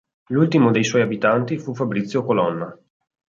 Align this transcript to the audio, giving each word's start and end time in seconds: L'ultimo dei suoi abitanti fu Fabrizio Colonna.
L'ultimo 0.29 0.71
dei 0.71 0.83
suoi 0.83 1.03
abitanti 1.03 1.59
fu 1.59 1.75
Fabrizio 1.75 2.23
Colonna. 2.23 2.75